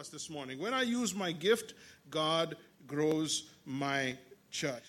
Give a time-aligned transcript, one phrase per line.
[0.00, 0.58] us this morning.
[0.58, 1.74] When I use my gift,
[2.08, 2.56] God
[2.86, 4.16] grows my
[4.50, 4.82] church.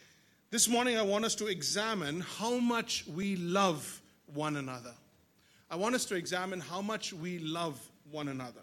[0.52, 4.02] This morning, I want us to examine how much we love
[4.34, 4.94] one another.
[5.70, 7.78] I want us to examine how much we love
[8.10, 8.62] one another.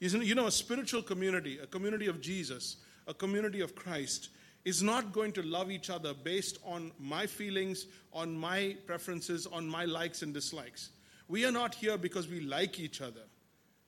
[0.00, 4.30] You know, a spiritual community, a community of Jesus, a community of Christ,
[4.64, 9.68] is not going to love each other based on my feelings, on my preferences, on
[9.68, 10.90] my likes and dislikes.
[11.28, 13.22] We are not here because we like each other.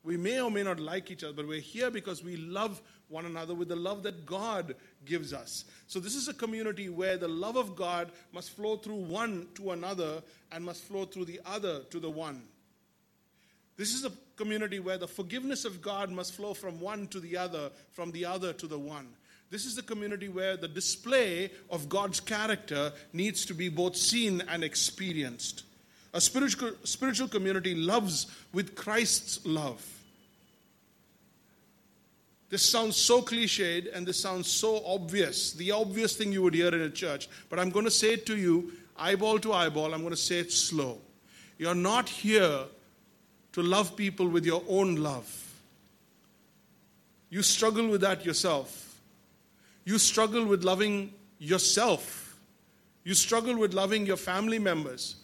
[0.04, 3.26] We may or may not like each other, but we're here because we love one
[3.26, 5.64] another with the love that God gives us.
[5.86, 9.72] So, this is a community where the love of God must flow through one to
[9.72, 10.22] another
[10.52, 12.42] and must flow through the other to the one.
[13.76, 17.36] This is a community where the forgiveness of God must flow from one to the
[17.36, 19.08] other, from the other to the one.
[19.50, 24.42] This is a community where the display of God's character needs to be both seen
[24.48, 25.62] and experienced.
[26.14, 29.84] A spiritual, spiritual community loves with Christ's love.
[32.50, 36.68] This sounds so cliched and this sounds so obvious, the obvious thing you would hear
[36.74, 37.28] in a church.
[37.50, 40.38] But I'm going to say it to you, eyeball to eyeball, I'm going to say
[40.38, 40.98] it slow.
[41.58, 42.60] You're not here
[43.52, 45.30] to love people with your own love.
[47.28, 48.98] You struggle with that yourself.
[49.84, 52.38] You struggle with loving yourself.
[53.04, 55.16] You struggle with loving your family members.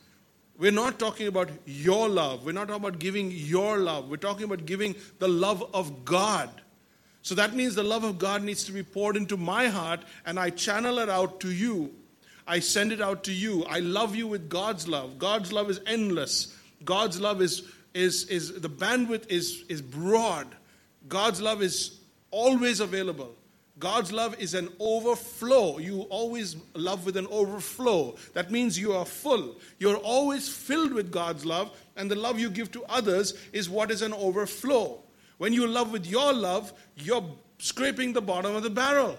[0.57, 2.45] We're not talking about your love.
[2.45, 4.09] We're not talking about giving your love.
[4.09, 6.49] We're talking about giving the love of God.
[7.23, 10.39] So that means the love of God needs to be poured into my heart and
[10.39, 11.93] I channel it out to you.
[12.47, 13.65] I send it out to you.
[13.65, 15.19] I love you with God's love.
[15.19, 16.57] God's love is endless.
[16.85, 17.63] God's love is,
[17.95, 20.47] is, is the bandwidth is, is broad.
[21.09, 21.99] God's love is
[22.31, 23.35] always available.
[23.79, 25.79] God's love is an overflow.
[25.79, 28.15] You always love with an overflow.
[28.33, 29.57] That means you are full.
[29.79, 33.91] You're always filled with God's love, and the love you give to others is what
[33.91, 35.01] is an overflow.
[35.39, 37.25] When you love with your love, you're
[37.59, 39.19] scraping the bottom of the barrel.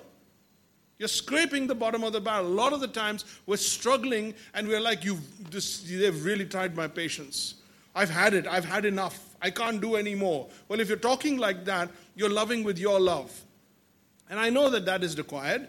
[0.98, 2.48] You're scraping the bottom of the barrel.
[2.48, 6.76] A lot of the times we're struggling and we're like, You've this, they've really tried
[6.76, 7.56] my patience.
[7.94, 8.48] I've had it.
[8.48, 9.36] I've had enough.
[9.42, 10.48] I can't do anymore.
[10.70, 13.45] Well, if you're talking like that, you're loving with your love.
[14.30, 15.68] And I know that that is required.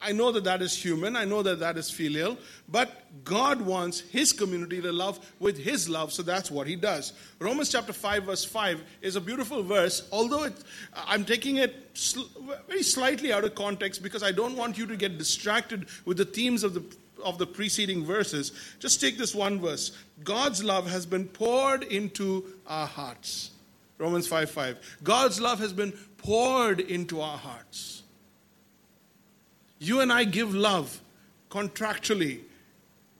[0.00, 1.16] I know that that is human.
[1.16, 2.36] I know that that is filial.
[2.68, 2.90] But
[3.24, 7.14] God wants His community to love with His love, so that's what He does.
[7.38, 10.52] Romans chapter 5, verse 5 is a beautiful verse, although it,
[10.94, 12.28] I'm taking it sl-
[12.68, 16.26] very slightly out of context because I don't want you to get distracted with the
[16.26, 16.84] themes of the
[17.24, 18.52] of the preceding verses.
[18.80, 19.92] Just take this one verse.
[20.24, 23.50] God's love has been poured into our hearts.
[23.96, 24.98] Romans 5 5.
[25.02, 25.92] God's love has been
[26.24, 28.02] poured into our hearts.
[29.78, 31.00] You and I give love
[31.50, 32.40] contractually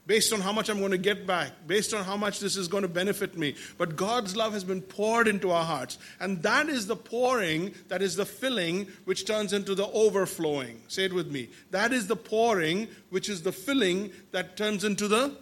[0.07, 2.67] based on how much I'm going to get back, based on how much this is
[2.67, 3.57] going to benefit me.
[3.77, 5.99] But God's love has been poured into our hearts.
[6.19, 10.81] And that is the pouring, that is the filling, which turns into the overflowing.
[10.89, 11.51] Say it with me.
[11.71, 15.37] That is the pouring, which is the filling, that turns into the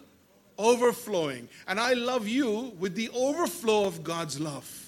[0.57, 1.47] overflowing.
[1.67, 4.82] And I love you with the overflow of God's love.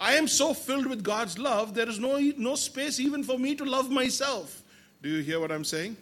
[0.00, 3.54] I am so filled with God's love, there is no, no space even for me
[3.54, 4.62] to love myself.
[5.02, 5.96] Do you hear what I'm saying?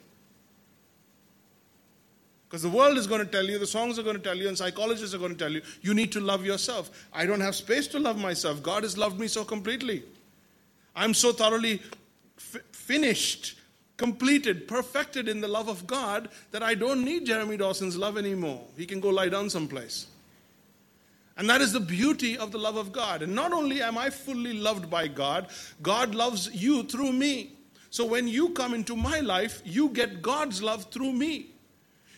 [2.49, 4.47] Because the world is going to tell you, the songs are going to tell you,
[4.47, 7.09] and psychologists are going to tell you, you need to love yourself.
[7.11, 8.63] I don't have space to love myself.
[8.63, 10.03] God has loved me so completely.
[10.95, 11.81] I'm so thoroughly
[12.37, 13.59] f- finished,
[13.97, 18.63] completed, perfected in the love of God that I don't need Jeremy Dawson's love anymore.
[18.77, 20.09] He can go lie down someplace.
[21.37, 23.23] And that is the beauty of the love of God.
[23.23, 25.49] And not only am I fully loved by God,
[25.83, 27.53] God loves you through me.
[27.91, 31.51] So when you come into my life, you get God's love through me.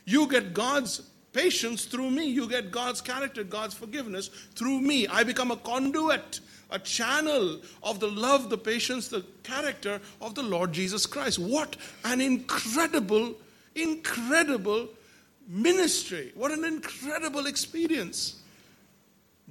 [0.04, 1.02] You get God's
[1.32, 2.26] patience through me.
[2.26, 5.06] You get God's character, God's forgiveness through me.
[5.08, 10.42] I become a conduit, a channel of the love, the patience, the character of the
[10.42, 11.38] Lord Jesus Christ.
[11.38, 13.34] What an incredible,
[13.74, 14.88] incredible
[15.48, 16.32] ministry.
[16.34, 18.42] What an incredible experience.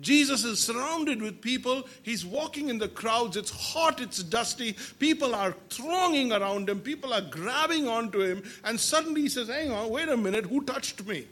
[0.01, 1.87] Jesus is surrounded with people.
[2.01, 3.37] He's walking in the crowds.
[3.37, 4.75] It's hot, it's dusty.
[4.97, 6.79] People are thronging around him.
[6.79, 8.43] People are grabbing onto him.
[8.63, 11.27] And suddenly he says, Hang on, wait a minute, who touched me?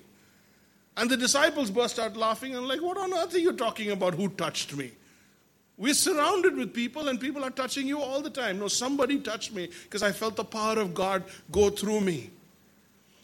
[0.97, 4.13] And the disciples burst out laughing and, like, what on earth are you talking about?
[4.13, 4.91] Who touched me?
[5.77, 8.59] We're surrounded with people, and people are touching you all the time.
[8.59, 12.29] No, somebody touched me because I felt the power of God go through me.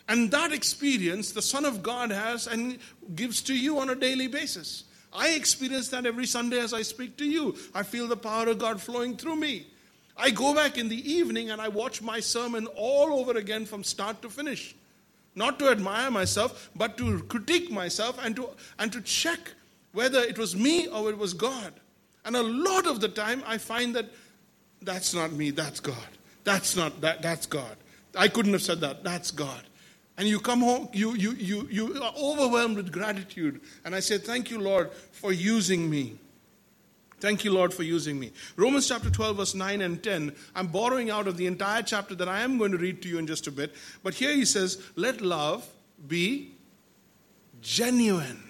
[0.09, 2.79] And that experience the Son of God has and
[3.13, 4.85] gives to you on a daily basis.
[5.17, 7.55] I experience that every Sunday as I speak to you.
[7.73, 9.67] I feel the power of God flowing through me.
[10.15, 13.83] I go back in the evening and I watch my sermon all over again from
[13.83, 14.75] start to finish.
[15.35, 18.49] Not to admire myself, but to critique myself and to,
[18.79, 19.53] and to check
[19.91, 21.73] whether it was me or it was God.
[22.23, 24.05] And a lot of the time, I find that
[24.81, 26.07] That's not me, that's God.
[26.43, 27.75] That's not that that's God.
[28.15, 29.03] I couldn't have said that.
[29.03, 29.63] That's God.
[30.17, 33.61] And you come home, you you you you are overwhelmed with gratitude.
[33.85, 36.17] And I say, Thank you, Lord, for using me.
[37.19, 38.31] Thank you, Lord, for using me.
[38.55, 40.35] Romans chapter 12, verse 9 and 10.
[40.55, 43.17] I'm borrowing out of the entire chapter that I am going to read to you
[43.17, 43.73] in just a bit.
[44.03, 45.67] But here he says, Let love
[46.07, 46.51] be
[47.61, 48.43] genuine.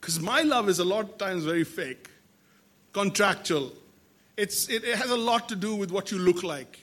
[0.00, 2.08] Because my love is a lot of times very fake,
[2.92, 3.72] contractual.
[4.36, 6.78] It's, it, it has a lot to do with what you look like,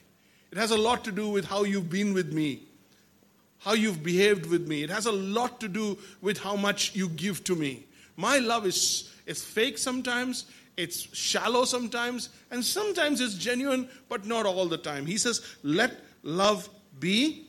[0.52, 2.64] it has a lot to do with how you've been with me,
[3.64, 4.84] how you've behaved with me.
[4.84, 7.86] It has a lot to do with how much you give to me.
[8.18, 10.46] My love is, is fake sometimes,
[10.76, 15.06] it's shallow sometimes, and sometimes it's genuine, but not all the time.
[15.06, 16.70] He says, Let love
[17.00, 17.48] be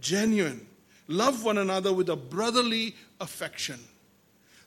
[0.00, 0.66] genuine.
[1.08, 3.78] Love one another with a brotherly affection.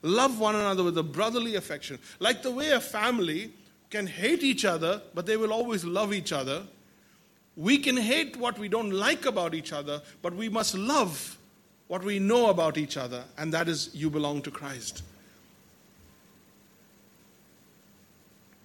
[0.02, 2.00] Love one another with a brotherly affection.
[2.20, 3.52] Like the way a family
[3.90, 6.64] can hate each other, but they will always love each other.
[7.60, 11.38] We can hate what we don't like about each other, but we must love
[11.90, 15.04] what we know about each other, and that is you belong to Christ.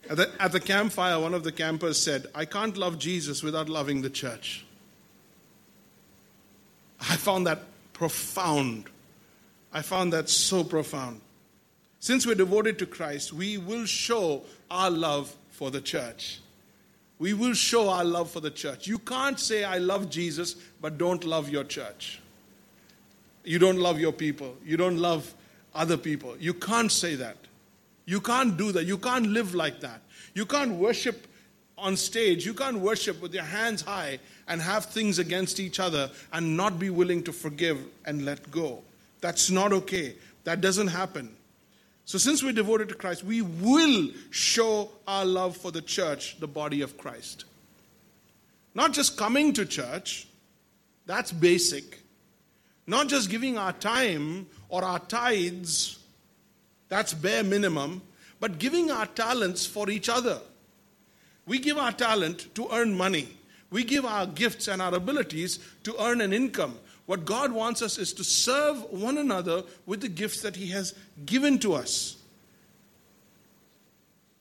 [0.09, 3.69] At the, at the campfire, one of the campers said, I can't love Jesus without
[3.69, 4.65] loving the church.
[7.01, 7.63] I found that
[7.95, 8.85] profound.
[9.73, 11.21] I found that so profound.
[11.99, 16.39] Since we're devoted to Christ, we will show our love for the church.
[17.19, 18.87] We will show our love for the church.
[18.87, 22.21] You can't say, I love Jesus, but don't love your church.
[23.45, 24.57] You don't love your people.
[24.65, 25.33] You don't love
[25.75, 26.37] other people.
[26.39, 27.37] You can't say that.
[28.07, 28.85] You can't do that.
[28.85, 30.01] You can't live like that.
[30.35, 31.27] You can't worship
[31.79, 32.45] on stage.
[32.45, 34.19] You can't worship with your hands high
[34.49, 38.83] and have things against each other and not be willing to forgive and let go.
[39.21, 40.17] That's not okay.
[40.45, 41.35] That doesn't happen.
[42.07, 46.47] So, since we're devoted to Christ, we will show our love for the church, the
[46.47, 47.45] body of Christ.
[48.75, 50.27] Not just coming to church,
[51.07, 52.01] that's basic.
[52.87, 55.99] Not just giving our time or our tithes,
[56.89, 58.03] that's bare minimum,
[58.39, 60.39] but giving our talents for each other.
[61.47, 63.29] We give our talent to earn money.
[63.71, 66.79] We give our gifts and our abilities to earn an income.
[67.07, 70.95] What God wants us is to serve one another with the gifts that He has
[71.27, 72.17] given to us.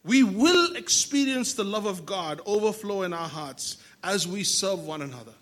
[0.06, 5.02] We will experience the love of God overflow in our hearts as we serve one
[5.02, 5.34] another.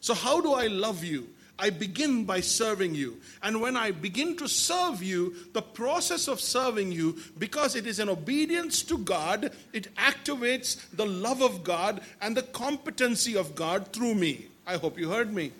[0.00, 1.28] So, how do I love you?
[1.58, 3.18] I begin by serving you.
[3.42, 8.00] And when I begin to serve you, the process of serving you, because it is
[8.00, 13.92] an obedience to God, it activates the love of God and the competency of God
[13.92, 14.46] through me.
[14.66, 15.52] I hope you heard me.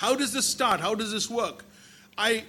[0.00, 0.80] How does this start?
[0.80, 1.62] How does this work?
[2.16, 2.44] I,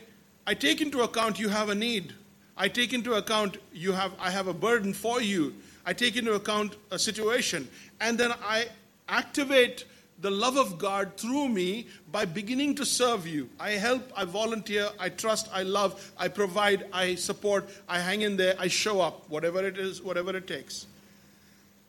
[0.47, 2.13] I take into account you have a need.
[2.55, 5.53] I take into account you have, I have a burden for you.
[5.85, 7.67] I take into account a situation.
[7.99, 8.67] And then I
[9.09, 9.83] activate
[10.21, 13.49] the love of God through me by beginning to serve you.
[13.59, 18.37] I help, I volunteer, I trust, I love, I provide, I support, I hang in
[18.37, 20.85] there, I show up, whatever it is, whatever it takes.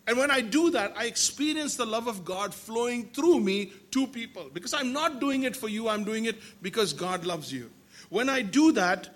[0.06, 4.06] And when I do that, I experience the love of God flowing through me to
[4.06, 4.50] people.
[4.52, 7.70] Because I'm not doing it for you, I'm doing it because God loves you.
[8.08, 9.08] When I do that,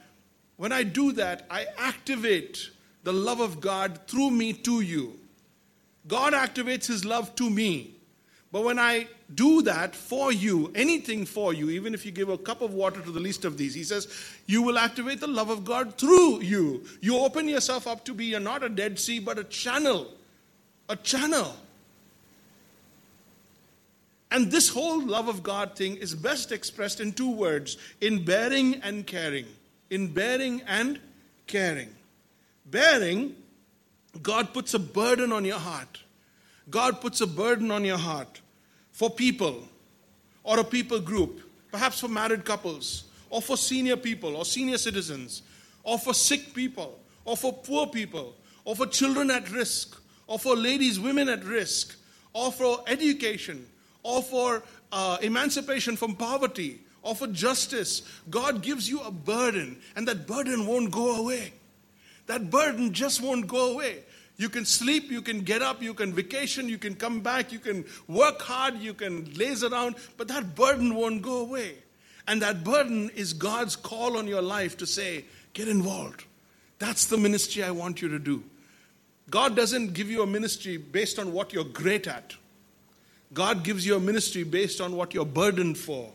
[0.56, 2.70] when I do that, I activate
[3.02, 5.18] the love of God through me to you.
[6.06, 7.92] God activates his love to me.
[8.52, 12.38] But when I do that for you, anything for you, even if you give a
[12.38, 14.08] cup of water to the least of these, he says,
[14.46, 16.84] you will activate the love of God through you.
[17.00, 20.15] You open yourself up to be not a Dead Sea, but a channel
[20.88, 21.55] a channel.
[24.31, 28.75] And this whole love of God thing is best expressed in two words in bearing
[28.83, 29.47] and caring.
[29.90, 30.99] In bearing and
[31.47, 31.88] caring.
[32.66, 33.37] Bearing,
[34.23, 36.00] God puts a burden on your heart.
[36.69, 38.40] God puts a burden on your heart
[38.90, 39.69] for people
[40.43, 41.40] or a people group,
[41.71, 45.43] perhaps for married couples, or for senior people or senior citizens,
[45.83, 50.56] or for sick people, or for poor people, or for children at risk, or for
[50.56, 51.97] ladies, women at risk,
[52.33, 53.66] or for education,
[54.02, 58.02] or for uh, emancipation from poverty, or for justice.
[58.28, 61.52] God gives you a burden, and that burden won't go away.
[62.26, 64.02] That burden just won't go away.
[64.37, 67.59] You can sleep, you can get up, you can vacation, you can come back, you
[67.59, 71.76] can work hard, you can laze around, but that burden won't go away.
[72.28, 76.25] And that burden is God's call on your life to say, get involved.
[76.78, 78.45] That's the ministry I want you to do.
[79.28, 82.35] God doesn't give you a ministry based on what you're great at.
[83.35, 86.12] God gives you a ministry based on what you're burdened for.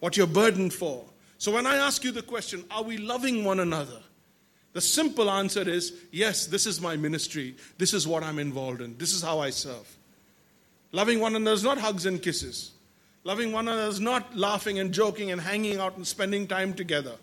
[0.00, 1.04] What you're burdened for.
[1.36, 4.00] So when I ask you the question, are we loving one another?
[4.72, 7.56] The simple answer is yes, this is my ministry.
[7.76, 8.96] This is what I'm involved in.
[8.96, 9.96] This is how I serve.
[10.92, 12.72] Loving one another is not hugs and kisses.
[13.24, 17.14] Loving one another is not laughing and joking and hanging out and spending time together.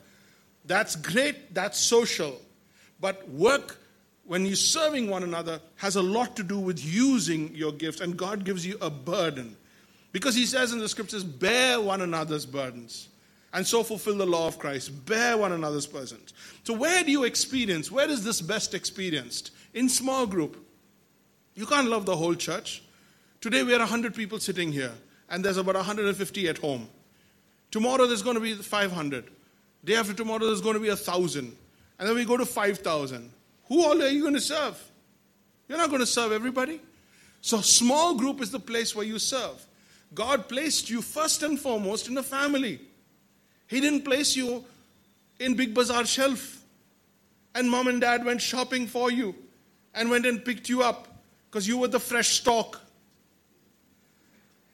[0.66, 2.40] That's great, that's social.
[3.00, 3.80] But work,
[4.25, 8.18] when you're serving one another, has a lot to do with using your gifts, and
[8.18, 9.56] God gives you a burden.
[10.12, 13.10] Because He says in the scriptures, bear one another's burdens
[13.54, 15.06] and so fulfill the law of Christ.
[15.06, 16.34] Bear one another's burdens.
[16.63, 17.92] So, where do you experience?
[17.92, 19.51] Where is this best experienced?
[19.74, 20.63] In small group.
[21.56, 22.84] You can't love the whole church.
[23.42, 24.92] Today we are 100 people sitting here,
[25.30, 26.88] and there's about 150 at home.
[27.72, 29.25] Tomorrow there's going to be 500.
[29.84, 31.56] Day after tomorrow there's going to be 1,000.
[32.00, 33.32] And then we go to 5,000.
[33.68, 34.82] Who all are you going to serve?
[35.68, 36.80] You're not going to serve everybody.
[37.42, 39.66] So, small group is the place where you serve.
[40.13, 42.80] God placed you first and foremost in a family.
[43.68, 44.63] He didn't place you
[45.39, 46.63] in Big Bazaar shelf.
[47.54, 49.36] And mom and dad went shopping for you
[49.94, 51.08] and went and picked you up
[51.50, 52.82] because you were the fresh stock.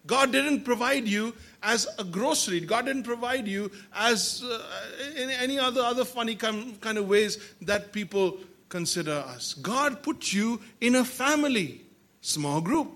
[0.06, 2.60] God didn't provide you as a grocery.
[2.60, 4.62] God didn't provide you as uh,
[5.16, 9.54] in any other other funny kind, kind of ways that people consider us.
[9.54, 11.82] God put you in a family,
[12.22, 12.92] small group.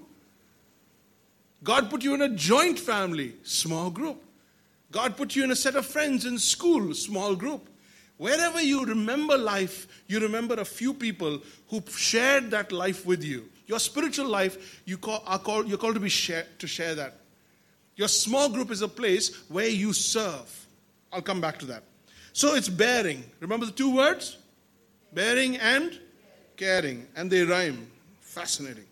[1.63, 4.23] God put you in a joint family, small group.
[4.91, 7.69] God put you in a set of friends in school, small group.
[8.17, 13.47] Wherever you remember life, you remember a few people who shared that life with you.
[13.67, 17.19] Your spiritual life, you call, are called, you're called to be share, to share that.
[17.97, 20.67] Your small group is a place where you serve.
[21.11, 21.83] I'll come back to that.
[22.31, 23.23] So it's bearing.
[23.39, 24.37] Remember the two words?
[25.13, 25.99] Bearing and
[26.55, 27.07] caring.
[27.15, 27.89] And they rhyme.
[28.21, 28.85] Fascinating.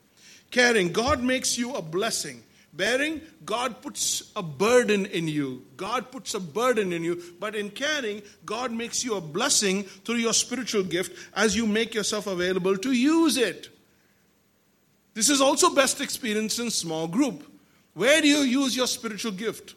[0.51, 0.91] Caring.
[0.91, 2.41] God makes you a blessing.
[2.74, 5.63] Bearing, God puts a burden in you.
[5.77, 7.22] God puts a burden in you.
[7.39, 11.94] But in caring, God makes you a blessing through your spiritual gift as you make
[11.94, 13.70] yourself available to use it.
[15.15, 17.50] This is also best experienced in small group.
[17.93, 19.74] Where do you use your spiritual gift?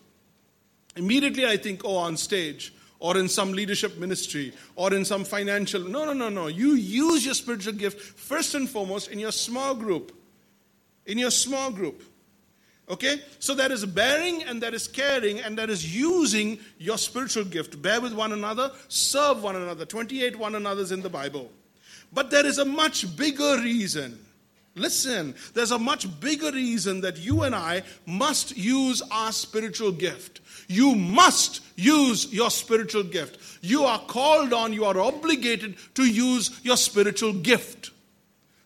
[0.97, 5.81] Immediately I think, oh, on stage or in some leadership ministry or in some financial.
[5.85, 6.49] No, no, no, no.
[6.49, 10.13] You use your spiritual gift first and foremost in your small group.
[11.07, 12.03] In your small group.
[12.91, 13.23] Okay?
[13.39, 17.81] So there is bearing and there is caring and there is using your spiritual gift.
[17.81, 19.85] Bear with one another, serve one another.
[19.85, 21.53] 28 one another's in the Bible.
[22.13, 24.19] But there is a much bigger reason.
[24.79, 30.41] Listen, there's a much bigger reason that you and I must use our spiritual gift.
[30.69, 33.39] You must use your spiritual gift.
[33.63, 37.91] You are called on, you are obligated to use your spiritual gift.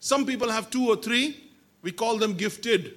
[0.00, 1.36] Some people have two or three,
[1.82, 2.94] we call them gifted.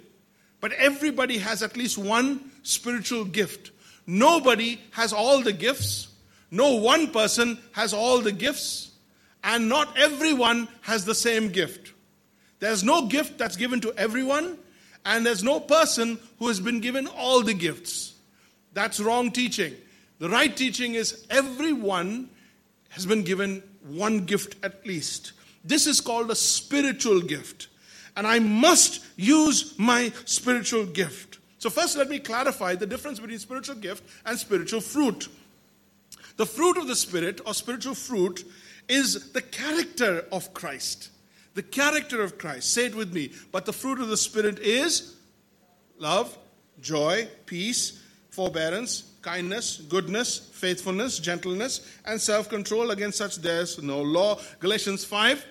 [0.60, 3.72] But everybody has at least one spiritual gift.
[4.08, 6.08] Nobody has all the gifts.
[6.50, 8.92] No one person has all the gifts.
[9.44, 11.92] And not everyone has the same gift.
[12.60, 14.58] There's no gift that's given to everyone,
[15.06, 18.14] and there's no person who has been given all the gifts.
[18.74, 19.74] That's wrong teaching.
[20.20, 22.30] The right teaching is everyone
[22.90, 25.34] has been given one gift at least.
[25.64, 27.68] This is called a spiritual gift
[28.16, 31.40] and I must use my spiritual gift.
[31.58, 35.28] So, first, let me clarify the difference between spiritual gift and spiritual fruit.
[36.38, 38.46] The fruit of the Spirit, or spiritual fruit,
[38.88, 41.10] is the character of Christ.
[41.56, 42.72] The character of Christ.
[42.72, 43.32] Say it with me.
[43.52, 45.16] But the fruit of the Spirit is
[45.98, 46.38] love,
[46.82, 52.92] joy, peace, forbearance, kindness, goodness, faithfulness, gentleness, and self control.
[52.92, 54.40] Against such there's no law.
[54.60, 55.46] Galatians 5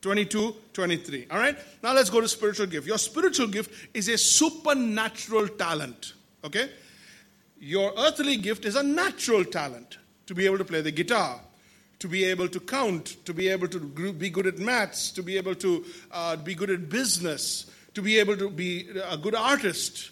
[0.00, 1.26] 22, 23.
[1.30, 1.58] All right?
[1.82, 2.86] Now let's go to spiritual gift.
[2.86, 6.12] Your spiritual gift is a supernatural talent.
[6.44, 6.70] Okay?
[7.58, 11.40] Your earthly gift is a natural talent to be able to play the guitar,
[11.98, 13.80] to be able to count, to be able to
[14.12, 18.18] be good at maths, to be able to uh, be good at business, to be
[18.18, 20.10] able to be a good artist,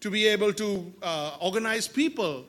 [0.00, 2.44] to be able to uh, organize people,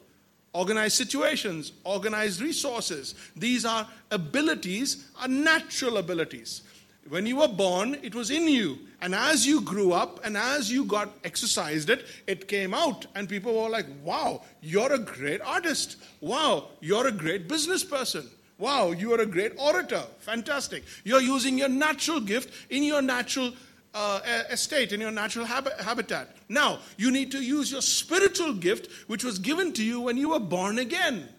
[0.53, 3.15] organize situations, organize resources.
[3.35, 6.61] These are abilities, are natural abilities.
[7.09, 8.79] When you were born, it was in you.
[9.01, 13.05] And as you grew up and as you got exercised it, it came out.
[13.13, 15.97] And people were like, wow, you're a great artist.
[16.19, 18.27] Wow, you're a great business person.
[18.57, 20.03] Wow, you are a great orator.
[20.19, 20.83] Fantastic.
[21.03, 23.51] You're using your natural gift in your natural
[23.93, 26.35] uh, estate, in your natural hab- habitat.
[26.47, 30.29] Now, you need to use your spiritual gift, which was given to you when you
[30.29, 31.29] were born again.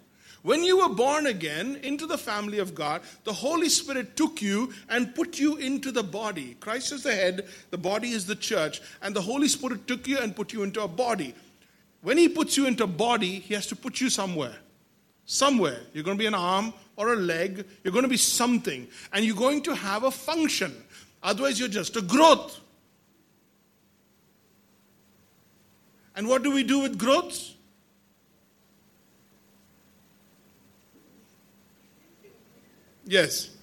[0.43, 4.73] When you were born again into the family of God, the Holy Spirit took you
[4.89, 6.57] and put you into the body.
[6.61, 10.19] Christ is the head, the body is the church, and the Holy Spirit took you
[10.19, 11.35] and put you into a body.
[12.03, 14.55] When He puts you into a body, He has to put you somewhere.
[15.25, 15.81] Somewhere.
[15.93, 17.67] You're going to be an arm or a leg.
[17.85, 18.89] You're going to be something.
[19.13, 20.75] And you're going to have a function.
[21.23, 22.61] Otherwise, you're just a growth.
[26.15, 27.55] And what do we do with growths?
[33.05, 33.56] Yes.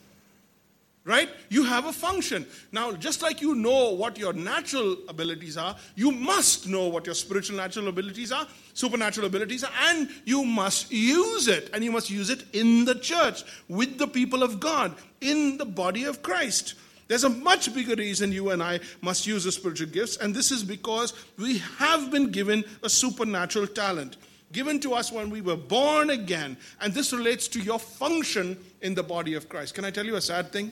[1.06, 1.30] Right?
[1.50, 2.46] You have a function.
[2.72, 7.16] Now, just like you know what your natural abilities are, you must know what your
[7.16, 11.70] spiritual natural abilities are, supernatural abilities are, and you must use it.
[11.74, 15.66] And you must use it in the church, with the people of God, in the
[15.66, 16.76] body of Christ.
[17.10, 20.52] There's a much bigger reason you and I must use the spiritual gifts, and this
[20.52, 24.16] is because we have been given a supernatural talent
[24.54, 26.56] given to us when we were born again.
[26.80, 29.74] And this relates to your function in the body of Christ.
[29.74, 30.72] Can I tell you a sad thing?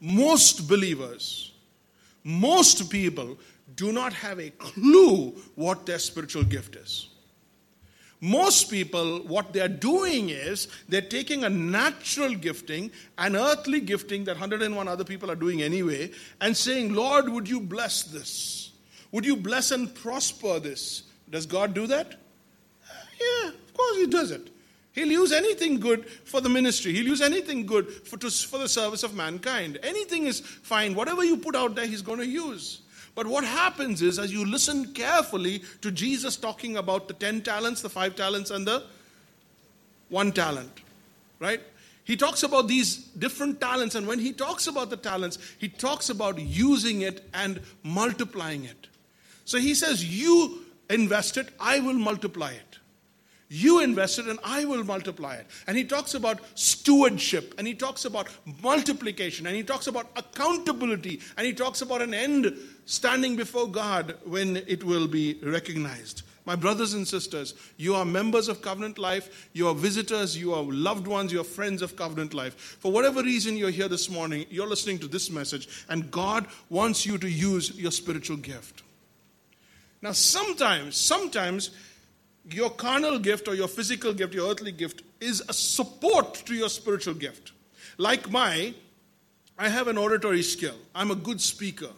[0.00, 1.52] Most believers,
[2.22, 3.38] most people
[3.74, 7.08] do not have a clue what their spiritual gift is.
[8.20, 14.32] Most people, what they're doing is they're taking a natural gifting, an earthly gifting that
[14.32, 18.72] 101 other people are doing anyway, and saying, Lord, would you bless this?
[19.12, 21.04] Would you bless and prosper this?
[21.30, 22.14] Does God do that?
[23.20, 24.50] Yeah, of course He does it.
[24.98, 26.92] He'll use anything good for the ministry.
[26.92, 29.78] He'll use anything good for, to, for the service of mankind.
[29.84, 30.96] Anything is fine.
[30.96, 32.80] Whatever you put out there, He's going to use.
[33.14, 37.80] But what happens is, as you listen carefully to Jesus talking about the 10 talents,
[37.80, 38.82] the 5 talents, and the
[40.08, 40.80] 1 talent,
[41.38, 41.60] right?
[42.02, 46.10] He talks about these different talents, and when he talks about the talents, he talks
[46.10, 48.88] about using it and multiplying it.
[49.44, 52.77] So he says, You invest it, I will multiply it.
[53.48, 55.46] You invested and I will multiply it.
[55.66, 58.28] And he talks about stewardship and he talks about
[58.62, 64.16] multiplication and he talks about accountability and he talks about an end standing before God
[64.24, 66.22] when it will be recognized.
[66.44, 70.62] My brothers and sisters, you are members of covenant life, you are visitors, you are
[70.62, 72.54] loved ones, you are friends of covenant life.
[72.80, 77.04] For whatever reason you're here this morning, you're listening to this message, and God wants
[77.04, 78.82] you to use your spiritual gift.
[80.00, 81.70] Now, sometimes, sometimes
[82.50, 86.68] your carnal gift or your physical gift, your earthly gift, is a support to your
[86.68, 87.52] spiritual gift.
[87.96, 88.74] Like my,
[89.58, 90.76] I have an oratory skill.
[90.94, 91.90] I'm a good speaker.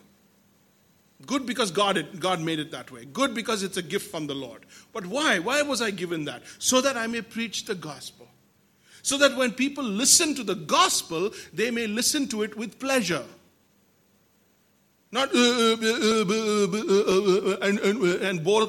[1.26, 3.04] Good because God, it, God made it that way.
[3.04, 4.64] Good because it's a gift from the Lord.
[4.92, 5.38] But why?
[5.38, 6.42] Why was I given that?
[6.58, 8.26] So that I may preach the gospel.
[9.02, 13.24] So that when people listen to the gospel, they may listen to it with pleasure.
[15.12, 15.76] Not uh, uh,
[16.22, 18.66] uh, and, and, and bore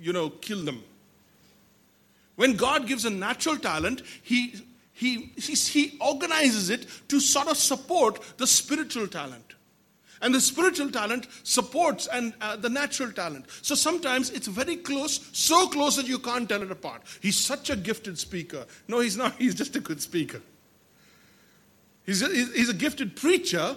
[0.00, 0.82] you know, kill them.
[2.40, 4.54] When God gives a natural talent, He,
[4.94, 9.56] he, he, he organizes it to sort of support the spiritual talent.
[10.22, 13.44] And the spiritual talent supports and uh, the natural talent.
[13.60, 17.02] So sometimes it's very close, so close that you can't tell it apart.
[17.20, 18.64] He's such a gifted speaker.
[18.88, 19.34] No, he's not.
[19.38, 20.40] He's just a good speaker.
[22.06, 23.76] He's a, he's a gifted preacher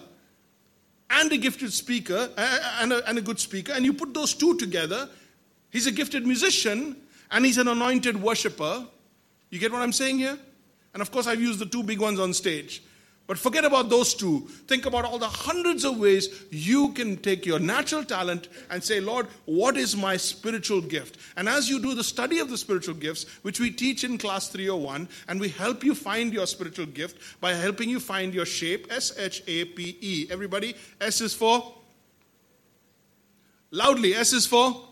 [1.10, 3.73] and a gifted speaker and a, and a good speaker.
[3.73, 5.10] And you put those two together,
[5.69, 7.03] he's a gifted musician
[7.34, 8.86] and he's an anointed worshiper.
[9.50, 10.38] You get what I'm saying here?
[10.93, 12.84] And of course, I've used the two big ones on stage.
[13.26, 14.41] But forget about those two.
[14.67, 19.00] Think about all the hundreds of ways you can take your natural talent and say,
[19.00, 21.17] Lord, what is my spiritual gift?
[21.38, 24.50] And as you do the study of the spiritual gifts, which we teach in class
[24.50, 28.88] 301, and we help you find your spiritual gift by helping you find your shape
[28.91, 30.28] S H A P E.
[30.30, 31.74] Everybody, S is for?
[33.72, 34.84] Loudly, S is for?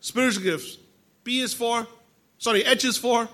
[0.00, 0.78] Spiritual gifts.
[1.30, 1.86] P is for,
[2.38, 3.28] sorry, H is for.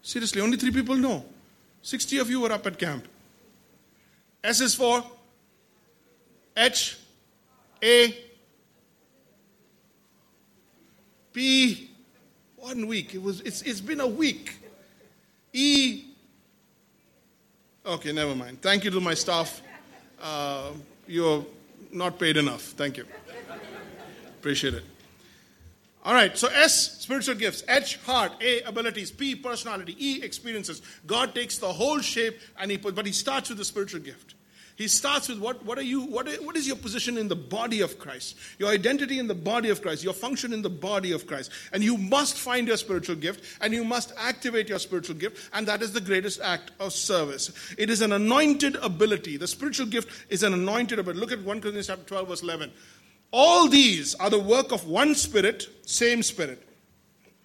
[0.00, 1.22] Seriously, only three people know.
[1.82, 3.06] 60 of you were up at camp.
[4.42, 5.04] S is for
[6.56, 6.96] H,
[7.82, 8.16] A,
[11.34, 11.90] P.
[12.56, 13.14] One week.
[13.14, 14.56] It was, it's, it's been a week.
[15.52, 16.04] E.
[17.84, 18.62] Okay, never mind.
[18.62, 19.60] Thank you to my staff.
[20.22, 20.70] Uh,
[21.06, 21.44] you're
[21.92, 22.62] not paid enough.
[22.62, 23.04] Thank you.
[24.40, 24.84] Appreciate it.
[26.04, 27.64] All right, so S, spiritual gifts.
[27.66, 28.32] H, heart.
[28.42, 29.10] A, abilities.
[29.10, 29.96] P, personality.
[29.98, 30.82] E, experiences.
[31.06, 34.34] God takes the whole shape and he puts, but he starts with the spiritual gift.
[34.76, 37.80] He starts with what, what are you, what, what is your position in the body
[37.80, 38.36] of Christ?
[38.58, 41.52] Your identity in the body of Christ, your function in the body of Christ.
[41.72, 45.66] And you must find your spiritual gift and you must activate your spiritual gift, and
[45.68, 47.52] that is the greatest act of service.
[47.78, 49.36] It is an anointed ability.
[49.36, 51.20] The spiritual gift is an anointed ability.
[51.20, 52.72] Look at 1 Corinthians chapter 12, verse 11.
[53.36, 56.62] All these are the work of one Spirit, same Spirit.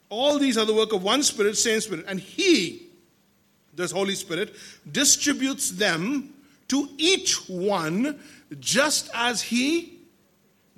[0.10, 2.06] All these are the work of one Spirit, same Spirit.
[2.08, 2.90] And He,
[3.74, 4.54] this Holy Spirit,
[4.92, 6.32] distributes them
[6.68, 8.20] to each one
[8.60, 9.98] just as He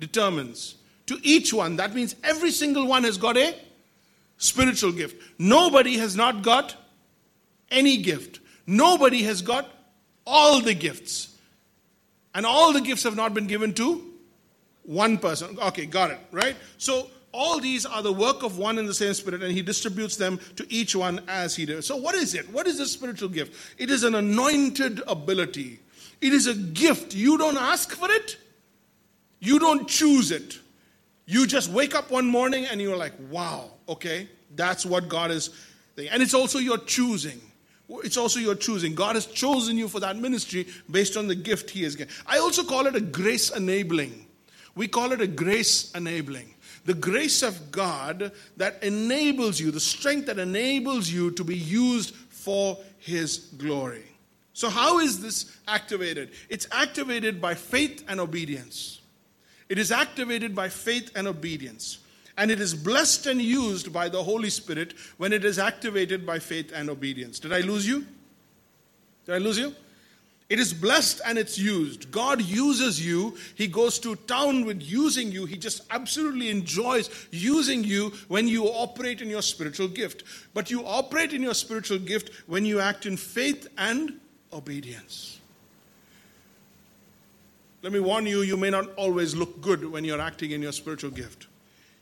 [0.00, 0.76] determines.
[1.08, 1.76] To each one.
[1.76, 3.54] That means every single one has got a
[4.38, 5.22] spiritual gift.
[5.38, 6.74] Nobody has not got
[7.70, 8.40] any gift.
[8.66, 9.68] Nobody has got
[10.26, 11.36] all the gifts.
[12.34, 14.08] And all the gifts have not been given to
[14.84, 15.58] one person.
[15.58, 16.56] Okay, got it, right?
[16.78, 20.16] So all these are the work of one and the same Spirit, and He distributes
[20.16, 21.86] them to each one as He does.
[21.86, 22.48] So, what is it?
[22.52, 23.54] What is a spiritual gift?
[23.78, 25.80] It is an anointed ability,
[26.20, 27.14] it is a gift.
[27.14, 28.36] You don't ask for it,
[29.40, 30.58] you don't choose it.
[31.24, 35.50] You just wake up one morning and you're like, wow, okay, that's what God is.
[35.96, 37.40] And it's also your choosing.
[37.88, 38.94] It's also your choosing.
[38.94, 42.12] God has chosen you for that ministry based on the gift He has given.
[42.26, 44.21] I also call it a grace enabling.
[44.74, 46.54] We call it a grace enabling.
[46.84, 52.14] The grace of God that enables you, the strength that enables you to be used
[52.14, 54.04] for His glory.
[54.54, 56.30] So, how is this activated?
[56.48, 59.00] It's activated by faith and obedience.
[59.68, 61.98] It is activated by faith and obedience.
[62.36, 66.38] And it is blessed and used by the Holy Spirit when it is activated by
[66.38, 67.38] faith and obedience.
[67.38, 68.06] Did I lose you?
[69.26, 69.74] Did I lose you?
[70.52, 72.10] It is blessed and it's used.
[72.10, 73.38] God uses you.
[73.54, 75.46] He goes to town with using you.
[75.46, 80.24] He just absolutely enjoys using you when you operate in your spiritual gift.
[80.52, 84.20] But you operate in your spiritual gift when you act in faith and
[84.52, 85.40] obedience.
[87.80, 90.72] Let me warn you, you may not always look good when you're acting in your
[90.72, 91.46] spiritual gift.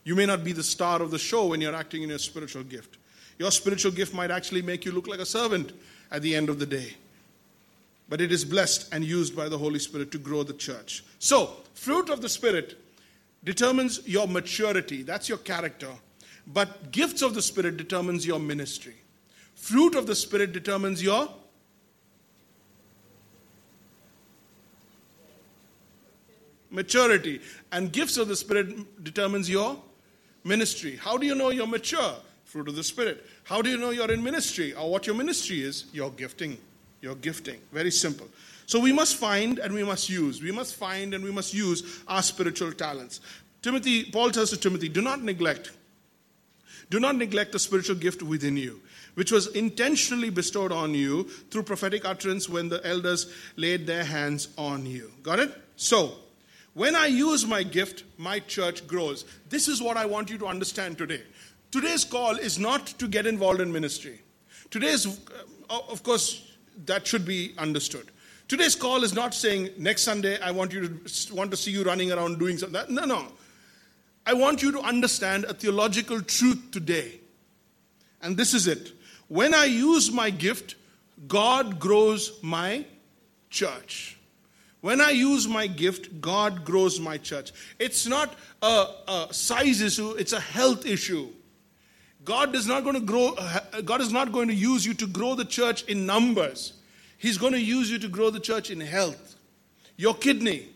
[0.03, 2.65] You may not be the star of the show when you're acting in your spiritual
[2.65, 2.99] gift.
[3.39, 5.73] Your spiritual gift might actually make you look like a servant
[6.11, 6.97] at the end of the day
[8.11, 11.05] but it is blessed and used by the Holy Spirit to grow the church.
[11.21, 12.77] So, fruit of the Spirit
[13.45, 15.89] determines your maturity, that's your character.
[16.47, 18.97] But gifts of the Spirit determines your ministry.
[19.55, 21.29] Fruit of the Spirit determines your
[26.69, 27.41] maturity.
[27.71, 29.81] And gifts of the Spirit determines your
[30.43, 30.97] ministry.
[30.97, 32.15] How do you know you're mature?
[32.45, 33.25] Fruit of the Spirit.
[33.45, 35.85] How do you know you're in ministry or what your ministry is?
[35.93, 36.59] Your gifting
[37.01, 37.61] your gifting.
[37.73, 38.29] Very simple.
[38.67, 40.41] So we must find and we must use.
[40.41, 43.21] We must find and we must use our spiritual talents.
[43.63, 45.73] Timothy, Paul tells to Timothy, do not neglect.
[46.89, 48.81] Do not neglect the spiritual gift within you,
[49.15, 54.49] which was intentionally bestowed on you through prophetic utterance when the elders laid their hands
[54.57, 55.11] on you.
[55.23, 55.55] Got it?
[55.77, 56.15] So,
[56.75, 59.25] when I use my gift, my church grows.
[59.49, 61.23] This is what I want you to understand today.
[61.71, 64.21] Today's call is not to get involved in ministry.
[64.71, 66.50] Today's, uh, of course,
[66.87, 68.11] that should be understood.
[68.49, 71.85] Today's call is not saying next Sunday I want you to want to see you
[71.85, 72.83] running around doing something.
[72.93, 73.27] No, no.
[74.27, 77.21] I want you to understand a theological truth today.
[78.23, 78.93] And this is it.
[79.29, 80.75] When I use my gift,
[81.29, 82.85] God grows my
[83.51, 84.19] church.
[84.81, 87.53] When I use my gift, God grows my church.
[87.79, 91.29] It's not a, a size issue, it's a health issue.
[92.25, 95.07] God is not going to grow, uh, God is not going to use you to
[95.07, 96.75] grow the church in numbers.
[97.19, 99.37] He's going to use you to grow the church in health.
[99.97, 100.69] Your kidney,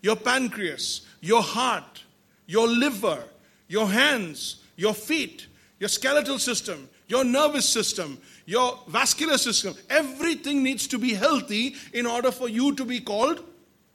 [0.00, 2.02] your pancreas, your heart,
[2.46, 3.24] your liver,
[3.68, 5.46] your hands, your feet,
[5.78, 12.06] your skeletal system, your nervous system, your vascular system, everything needs to be healthy in
[12.06, 13.42] order for you to be called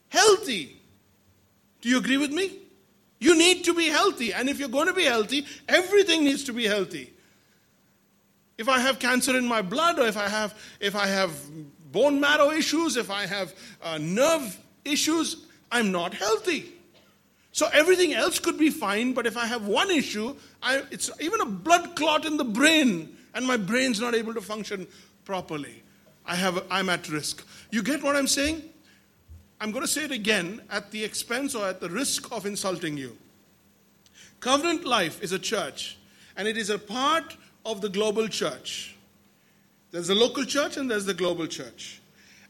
[0.10, 0.78] healthy.
[1.82, 2.60] Do you agree with me?
[3.20, 4.34] You need to be healthy.
[4.34, 7.14] And if you're going to be healthy, everything needs to be healthy.
[8.58, 11.32] If I have cancer in my blood, or if I have, if I have
[11.92, 13.54] bone marrow issues, if I have
[13.84, 16.74] uh, nerve issues, I'm not healthy.
[17.52, 21.42] So everything else could be fine, but if I have one issue, I, it's even
[21.42, 24.88] a blood clot in the brain, and my brain's not able to function
[25.26, 25.82] properly.
[26.26, 27.46] I have, I'm at risk.
[27.72, 28.62] You get what I'm saying?
[29.60, 32.96] I'm going to say it again at the expense or at the risk of insulting
[32.98, 33.18] you.
[34.40, 35.98] Covenant Life is a church,
[36.36, 38.96] and it is a part of the global church.
[39.92, 42.02] There's the local church and there's the global church.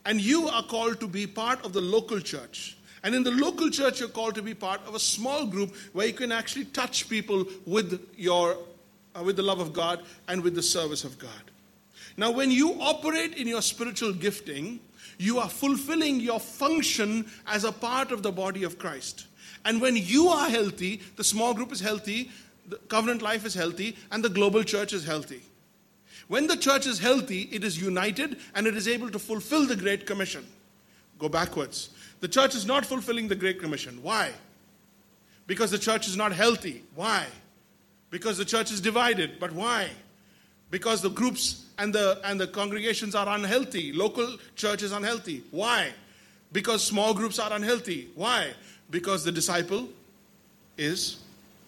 [0.05, 2.77] And you are called to be part of the local church.
[3.03, 6.07] And in the local church, you're called to be part of a small group where
[6.07, 8.57] you can actually touch people with, your,
[9.15, 11.31] uh, with the love of God and with the service of God.
[12.17, 14.79] Now, when you operate in your spiritual gifting,
[15.17, 19.27] you are fulfilling your function as a part of the body of Christ.
[19.65, 22.31] And when you are healthy, the small group is healthy,
[22.67, 25.41] the covenant life is healthy, and the global church is healthy.
[26.27, 29.75] When the church is healthy, it is united and it is able to fulfill the
[29.75, 30.45] Great Commission.
[31.19, 31.89] Go backwards.
[32.19, 33.99] The church is not fulfilling the Great Commission.
[34.01, 34.31] Why?
[35.45, 36.83] Because the church is not healthy.
[36.95, 37.25] Why?
[38.09, 39.39] Because the church is divided.
[39.39, 39.89] But why?
[40.69, 43.93] Because the groups and the, and the congregations are unhealthy.
[43.93, 45.43] Local church is unhealthy.
[45.51, 45.91] Why?
[46.51, 48.09] Because small groups are unhealthy.
[48.15, 48.53] Why?
[48.89, 49.89] Because the disciple
[50.77, 51.17] is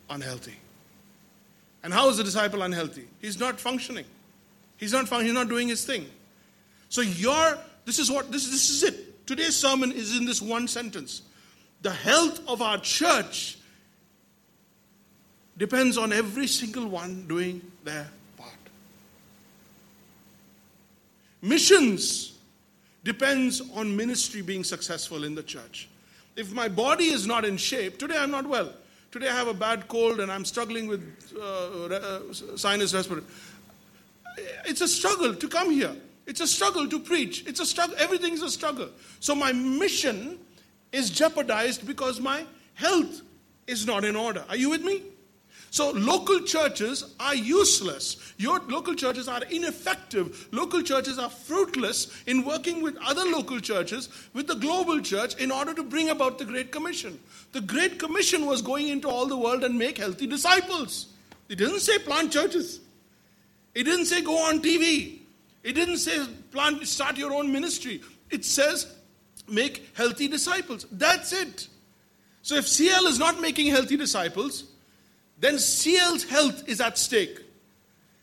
[0.09, 0.55] unhealthy.
[1.83, 3.07] And how is the disciple unhealthy?
[3.21, 4.05] He's not functioning.
[4.77, 6.05] He's not functioning, he's not doing his thing.
[6.87, 9.27] So your this is what this, this is it.
[9.27, 11.21] Today's sermon is in this one sentence.
[11.81, 13.57] The health of our church
[15.57, 18.53] depends on every single one doing their part.
[21.41, 22.37] Missions
[23.03, 25.89] depends on ministry being successful in the church.
[26.35, 28.73] If my body is not in shape, today I'm not well.
[29.11, 31.01] Today I have a bad cold and I'm struggling with
[31.35, 33.29] uh, uh, sinus respiratory.
[34.65, 35.95] It's a struggle to come here.
[36.27, 37.45] It's a struggle to preach.
[37.47, 37.95] It's a struggle.
[37.97, 38.89] Everything is a struggle.
[39.19, 40.37] So my mission
[40.91, 43.21] is jeopardized because my health
[43.65, 44.43] is not in order.
[44.47, 45.01] Are you with me?
[45.71, 48.33] So local churches are useless.
[48.37, 50.47] Your local churches are ineffective.
[50.51, 55.51] Local churches are fruitless in working with other local churches, with the global church, in
[55.51, 57.19] order to bring about the Great Commission.
[57.51, 61.07] The Great Commission was going into all the world and make healthy disciples.
[61.49, 62.79] It didn't say plant churches.
[63.75, 65.19] It didn't say go on TV.
[65.63, 68.01] It didn't say plant, start your own ministry.
[68.29, 68.95] It says
[69.47, 70.85] make healthy disciples.
[70.91, 71.67] That's it.
[72.41, 74.68] So if CL is not making healthy disciples,
[75.39, 77.39] then CL's health is at stake.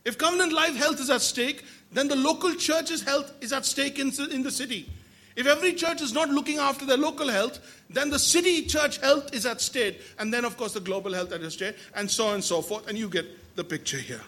[0.05, 3.99] If Covenant Life health is at stake, then the local church's health is at stake
[3.99, 4.89] in, in the city.
[5.35, 9.33] If every church is not looking after their local health, then the city church health
[9.33, 10.01] is at stake.
[10.17, 12.87] And then, of course, the global health at stake, and so on and so forth.
[12.87, 13.25] And you get
[13.55, 14.21] the picture here.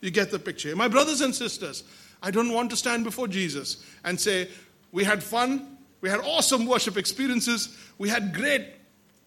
[0.00, 0.74] You get the picture.
[0.74, 1.84] My brothers and sisters,
[2.22, 4.48] I don't want to stand before Jesus and say,
[4.90, 8.77] We had fun, we had awesome worship experiences, we had great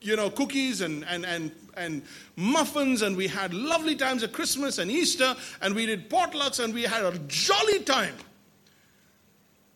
[0.01, 2.01] you know, cookies and, and, and, and
[2.35, 6.73] muffins, and we had lovely times at Christmas and Easter, and we did potlucks, and
[6.73, 8.15] we had a jolly time.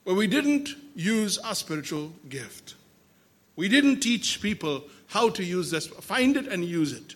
[0.03, 2.75] But we didn't use our spiritual gift.
[3.55, 7.15] We didn't teach people how to use this, find it and use it.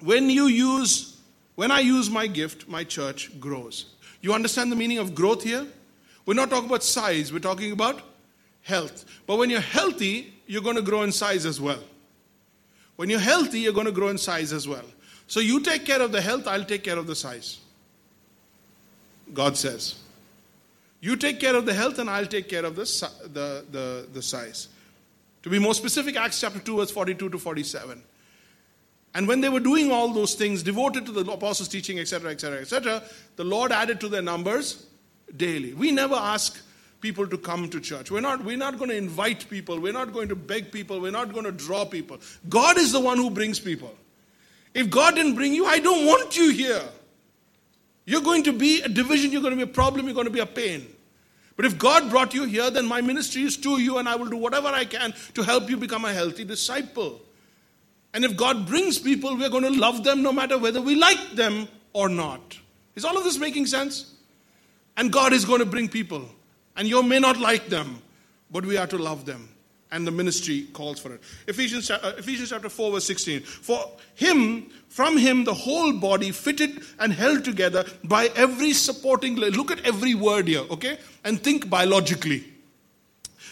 [0.00, 1.16] When you use,
[1.54, 3.86] when I use my gift, my church grows.
[4.20, 5.66] You understand the meaning of growth here?
[6.26, 8.02] We're not talking about size, we're talking about
[8.66, 9.04] health.
[9.26, 11.82] But when you're healthy, you're going to grow in size as well.
[12.96, 14.84] When you're healthy, you're going to grow in size as well.
[15.28, 17.58] So you take care of the health, I'll take care of the size.
[19.32, 19.94] God says.
[21.00, 22.84] You take care of the health, and I'll take care of the,
[23.32, 24.68] the, the, the size.
[25.44, 28.02] To be more specific, Acts chapter 2, verse 42 to 47.
[29.14, 32.60] And when they were doing all those things, devoted to the apostles' teaching, etc., etc.,
[32.60, 33.02] etc.,
[33.36, 34.86] the Lord added to their numbers
[35.36, 35.72] daily.
[35.72, 36.60] We never ask
[37.00, 38.10] people to come to church.
[38.10, 39.78] We're not, we're not going to invite people.
[39.80, 41.00] We're not going to beg people.
[41.00, 42.18] We're not going to draw people.
[42.48, 43.94] God is the one who brings people.
[44.74, 46.82] If God didn't bring you, I don't want you here.
[48.04, 50.32] You're going to be a division, you're going to be a problem, you're going to
[50.32, 50.86] be a pain.
[51.56, 54.28] But if God brought you here, then my ministry is to you, and I will
[54.28, 57.20] do whatever I can to help you become a healthy disciple.
[58.12, 61.32] And if God brings people, we're going to love them no matter whether we like
[61.32, 62.58] them or not.
[62.94, 64.12] Is all of this making sense?
[64.96, 66.28] And God is going to bring people.
[66.76, 68.02] And you may not like them,
[68.50, 69.48] but we are to love them.
[69.90, 71.20] And the ministry calls for it.
[71.46, 73.40] Ephesians, uh, Ephesians chapter 4, verse 16.
[73.40, 79.36] For him, from him, the whole body fitted and held together by every supporting.
[79.36, 80.98] Look at every word here, okay?
[81.24, 82.44] And think biologically.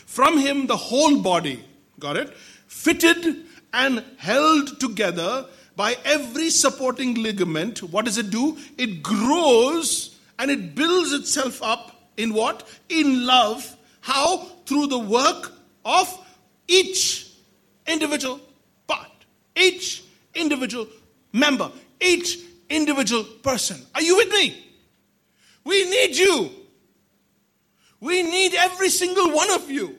[0.06, 1.64] From him, the whole body,
[1.98, 2.34] got it?
[2.66, 3.37] Fitted
[3.72, 7.82] and held together by every supporting ligament.
[7.82, 8.56] What does it do?
[8.76, 12.68] It grows and it builds itself up in what?
[12.88, 13.77] In love.
[14.00, 14.38] How?
[14.66, 15.53] Through the work
[15.85, 16.27] of
[16.68, 17.31] each
[17.87, 18.40] individual
[18.87, 19.11] part,
[19.57, 20.87] each individual
[21.33, 23.81] member, each individual person.
[23.94, 24.64] Are you with me?
[25.64, 26.50] We need you.
[28.00, 29.96] We need every single one of you.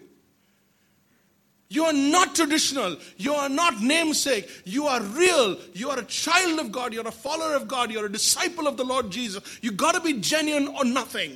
[1.70, 2.98] You are not traditional.
[3.18, 4.50] You are not namesake.
[4.66, 5.58] You are real.
[5.74, 6.94] You are a child of God.
[6.94, 7.92] You're a follower of God.
[7.92, 9.60] You're a disciple of the Lord Jesus.
[9.62, 11.36] You got to be genuine or nothing.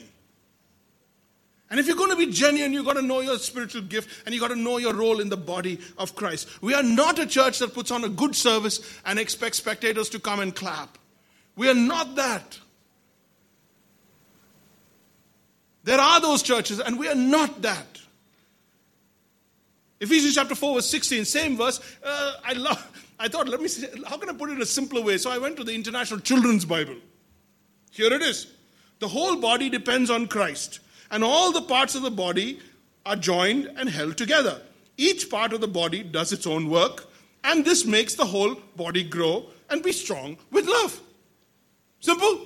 [1.70, 4.34] And if you're going to be genuine, you've got to know your spiritual gift and
[4.34, 6.48] you've got to know your role in the body of Christ.
[6.62, 10.20] We are not a church that puts on a good service and expects spectators to
[10.20, 10.98] come and clap.
[11.56, 12.60] We are not that.
[15.84, 18.00] There are those churches, and we are not that.
[20.00, 21.80] Ephesians chapter 4, verse 16, same verse.
[22.04, 22.92] Uh, I love.
[23.20, 25.18] I thought, let me see, how can I put it in a simpler way?
[25.18, 26.96] So I went to the International Children's Bible.
[27.92, 28.48] Here it is.
[29.00, 30.80] The whole body depends on Christ
[31.12, 32.60] and all the parts of the body
[33.06, 34.62] are joined and held together.
[34.98, 37.08] Each part of the body does its own work,
[37.44, 41.00] and this makes the whole body grow and be strong with love.
[42.00, 42.42] Simple?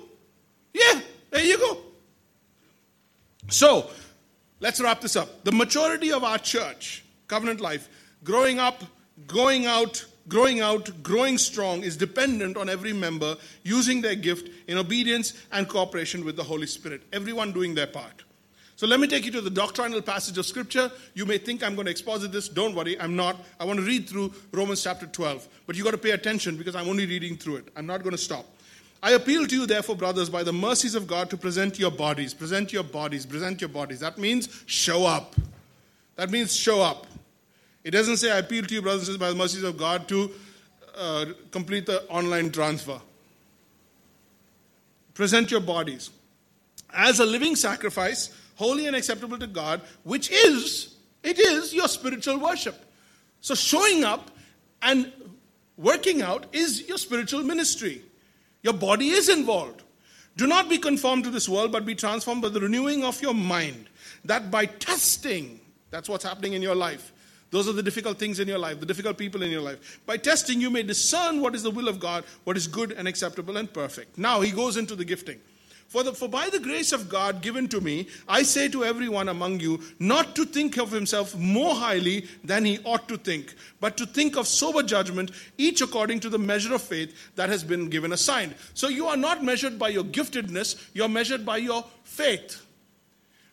[0.73, 1.77] Yeah, there you go.
[3.49, 3.89] So,
[4.59, 5.43] let's wrap this up.
[5.43, 7.89] The maturity of our church, covenant life,
[8.23, 8.83] growing up,
[9.27, 14.77] going out, growing out, growing strong is dependent on every member using their gift in
[14.77, 17.03] obedience and cooperation with the Holy Spirit.
[17.11, 18.23] Everyone doing their part.
[18.83, 20.91] So let me take you to the doctrinal passage of Scripture.
[21.13, 22.49] You may think I'm going to exposit this.
[22.49, 23.37] Don't worry, I'm not.
[23.57, 25.47] I want to read through Romans chapter 12.
[25.65, 27.69] But you got to pay attention because I'm only reading through it.
[27.77, 28.45] I'm not going to stop.
[29.01, 32.33] I appeal to you, therefore, brothers, by the mercies of God, to present your bodies.
[32.33, 33.25] Present your bodies.
[33.25, 34.01] Present your bodies.
[34.01, 35.33] That means show up.
[36.17, 37.07] That means show up.
[37.85, 40.09] It doesn't say, I appeal to you, brothers and sisters, by the mercies of God,
[40.09, 40.29] to
[40.97, 42.99] uh, complete the online transfer.
[45.13, 46.09] Present your bodies
[46.93, 52.39] as a living sacrifice, holy and acceptable to God, which is, it is your spiritual
[52.39, 52.75] worship.
[53.41, 54.31] So showing up
[54.81, 55.11] and
[55.77, 58.01] working out is your spiritual ministry.
[58.61, 59.81] Your body is involved.
[60.35, 63.33] Do not be conformed to this world, but be transformed by the renewing of your
[63.33, 63.87] mind,
[64.25, 65.59] that by testing,
[65.91, 67.11] that's what's happening in your life.
[67.51, 69.99] Those are the difficult things in your life, the difficult people in your life.
[70.07, 73.07] By testing, you may discern what is the will of God, what is good and
[73.07, 74.17] acceptable and perfect.
[74.17, 75.39] Now he goes into the gifting.
[75.87, 79.29] For, the, for by the grace of God given to me, I say to everyone
[79.29, 83.95] among you not to think of himself more highly than he ought to think, but
[83.97, 87.89] to think of sober judgment, each according to the measure of faith that has been
[87.89, 88.55] given assigned.
[88.73, 92.65] So you are not measured by your giftedness, you're measured by your faith.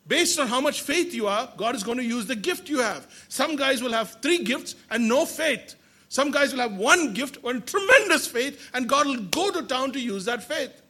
[0.06, 2.78] Based on how much faith you are, God is going to use the gift you
[2.80, 3.06] have.
[3.28, 5.76] Some guys will have three gifts and no faith.
[6.08, 9.92] Some guys will have one gift and tremendous faith, and God will go to town
[9.92, 10.82] to use that faith.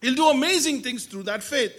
[0.00, 1.72] He'll do amazing things through that faith.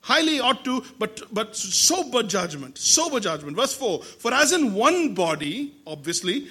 [0.00, 2.76] Highly ought to, but, but sober judgment.
[2.76, 3.56] Sober judgment.
[3.56, 6.48] Verse 4 For as in one body, obviously,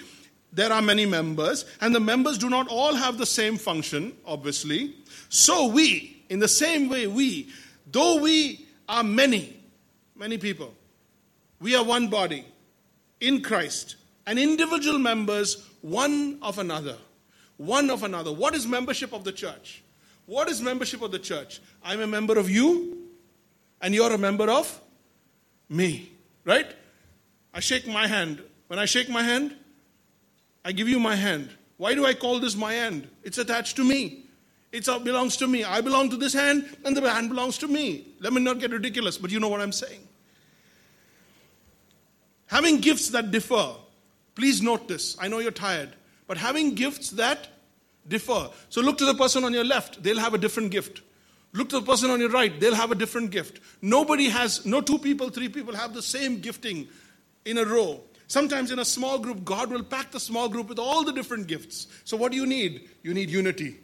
[0.54, 4.96] there are many members, and the members do not all have the same function, obviously.
[5.30, 7.50] So we, in the same way, we,
[7.90, 9.58] though we are many,
[10.16, 10.74] many people,
[11.60, 12.46] we are one body
[13.20, 13.96] in Christ,
[14.28, 16.98] and individual members one of another.
[17.58, 18.32] One of another.
[18.32, 19.84] What is membership of the church?
[20.26, 21.62] What is membership of the church?
[21.84, 23.08] I'm a member of you,
[23.82, 24.80] and you're a member of
[25.70, 26.12] me.
[26.46, 26.68] Right?
[27.54, 28.42] I shake my hand.
[28.68, 29.56] When I shake my hand,
[30.64, 31.50] I give you my hand.
[31.78, 33.10] Why do I call this my hand?
[33.24, 34.26] It's attached to me.
[34.72, 35.64] It uh, belongs to me.
[35.64, 38.08] I belong to this hand, and the hand belongs to me.
[38.20, 40.08] Let me not get ridiculous, but you know what I'm saying.
[42.46, 43.74] Having gifts that differ,
[44.36, 45.18] please note this.
[45.20, 45.90] I know you're tired,
[46.28, 47.48] but having gifts that
[48.08, 48.50] differ.
[48.70, 51.02] So look to the person on your left, they'll have a different gift.
[51.54, 53.60] Look to the person on your right, they'll have a different gift.
[53.82, 56.88] Nobody has, no two people, three people have the same gifting
[57.46, 58.02] in a row.
[58.28, 61.48] Sometimes in a small group, God will pack the small group with all the different
[61.48, 61.88] gifts.
[62.06, 62.90] So what do you need?
[63.04, 63.76] You need unity.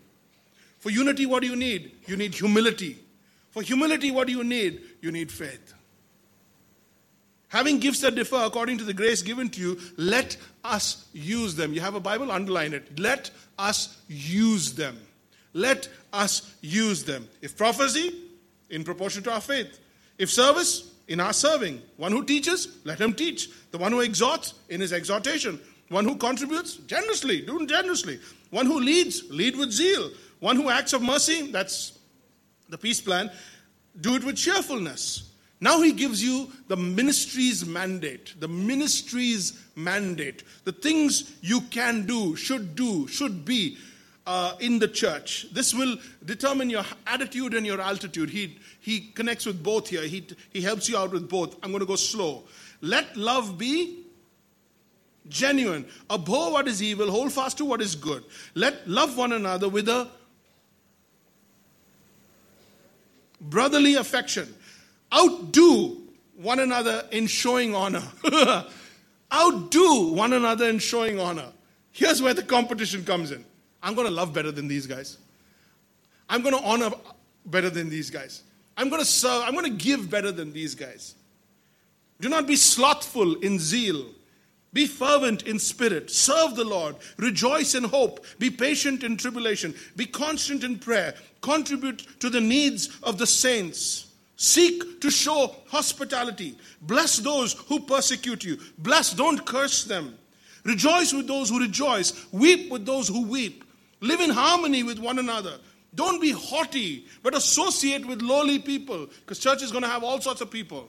[0.80, 1.92] For unity, what do you need?
[2.06, 2.98] You need humility.
[3.52, 4.82] For humility, what do you need?
[5.02, 5.74] You need faith.
[7.58, 11.74] Having gifts that differ according to the grace given to you, let us use them.
[11.74, 13.00] You have a Bible, underline it.
[13.00, 14.96] Let us use them.
[15.54, 17.28] Let us use them.
[17.42, 18.14] If prophecy,
[18.70, 19.80] in proportion to our faith.
[20.20, 21.82] If service, in our serving.
[21.96, 23.50] One who teaches, let him teach.
[23.72, 25.60] The one who exhorts, in his exhortation.
[25.90, 28.20] One who contributes, generously, do generously.
[28.52, 30.12] One who leads, lead with zeal.
[30.42, 31.98] One who acts of mercy, that's
[32.70, 33.32] the peace plan,
[34.00, 35.28] do it with cheerfulness.
[35.60, 42.36] Now he gives you the ministry's mandate, the ministry's mandate, the things you can do,
[42.36, 43.78] should do, should be
[44.28, 45.48] uh, in the church.
[45.52, 48.30] This will determine your attitude and your altitude.
[48.30, 51.56] He, he connects with both here, he, he helps you out with both.
[51.64, 52.44] I'm going to go slow.
[52.82, 54.04] Let love be
[55.28, 55.86] genuine.
[56.12, 58.24] Abhor what is evil, hold fast to what is good.
[58.54, 60.08] Let love one another with a
[63.42, 64.54] brotherly affection
[65.14, 66.02] outdo
[66.36, 68.04] one another in showing honor.
[69.34, 71.52] outdo one another in showing honor.
[71.92, 73.44] Here's where the competition comes in.
[73.82, 75.18] I'm going to love better than these guys.
[76.30, 76.92] I'm going to honor
[77.46, 78.44] better than these guys.
[78.76, 81.16] I'm going to serve, I'm going to give better than these guys.
[82.20, 84.06] Do not be slothful in zeal.
[84.74, 86.12] Be fervent in spirit.
[86.12, 86.98] Serve the Lord.
[87.18, 88.26] Rejoice in hope.
[88.38, 89.74] Be patient in tribulation.
[89.96, 91.16] Be constant in prayer.
[91.42, 94.07] Contribute to the needs of the saints.
[94.38, 96.56] Seek to show hospitality.
[96.82, 98.60] Bless those who persecute you.
[98.78, 100.18] Bless, don't curse them.
[100.64, 102.14] Rejoice with those who rejoice.
[102.32, 103.64] Weep with those who weep.
[104.00, 105.58] Live in harmony with one another.
[105.96, 110.22] Don't be haughty, but associate with lowly people, because church is going to have all
[110.22, 110.88] sorts of people.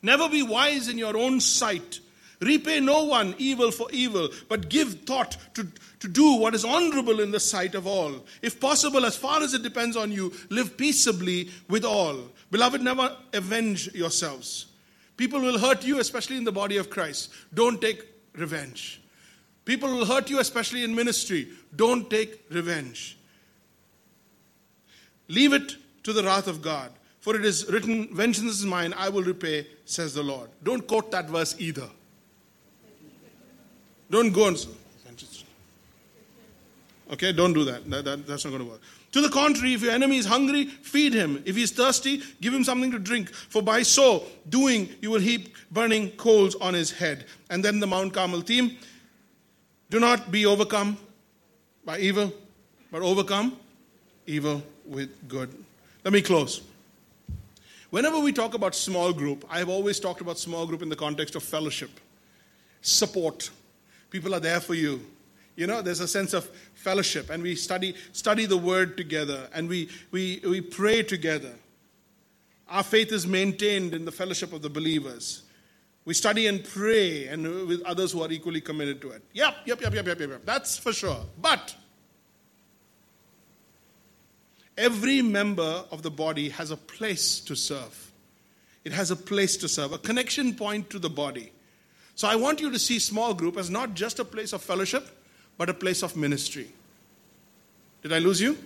[0.00, 1.98] Never be wise in your own sight.
[2.42, 5.64] Repay no one evil for evil, but give thought to,
[6.00, 8.24] to do what is honorable in the sight of all.
[8.42, 12.18] If possible, as far as it depends on you, live peaceably with all.
[12.50, 14.66] Beloved, never avenge yourselves.
[15.16, 17.32] People will hurt you, especially in the body of Christ.
[17.54, 19.00] Don't take revenge.
[19.64, 21.48] People will hurt you, especially in ministry.
[21.76, 23.16] Don't take revenge.
[25.28, 26.90] Leave it to the wrath of God.
[27.20, 30.50] For it is written, Vengeance is mine, I will repay, says the Lord.
[30.64, 31.88] Don't quote that verse either.
[34.12, 34.66] Don't go and.
[37.12, 37.88] Okay, don't do that.
[37.90, 38.80] that, that that's not going to work.
[39.12, 41.42] To the contrary, if your enemy is hungry, feed him.
[41.46, 43.30] If he's thirsty, give him something to drink.
[43.32, 47.24] For by so doing, you will heap burning coals on his head.
[47.50, 48.76] And then the Mount Carmel theme
[49.90, 50.98] do not be overcome
[51.84, 52.32] by evil,
[52.90, 53.58] but overcome
[54.26, 55.50] evil with good.
[56.04, 56.62] Let me close.
[57.90, 61.34] Whenever we talk about small group, I've always talked about small group in the context
[61.34, 61.90] of fellowship,
[62.82, 63.50] support.
[64.12, 65.00] People are there for you.
[65.56, 66.44] You know, there's a sense of
[66.74, 71.54] fellowship, and we study, study the word together, and we, we, we pray together.
[72.68, 75.42] Our faith is maintained in the fellowship of the believers.
[76.04, 79.22] We study and pray and with others who are equally committed to it.
[79.32, 80.30] Yep, yep, yep, yep, yep, yep.
[80.30, 80.44] yep.
[80.44, 81.24] That's for sure.
[81.40, 81.74] But
[84.76, 88.12] every member of the body has a place to serve.
[88.84, 91.52] It has a place to serve, a connection point to the body.
[92.14, 95.08] So I want you to see small group as not just a place of fellowship,
[95.56, 96.68] but a place of ministry.
[98.02, 98.58] Did I lose you?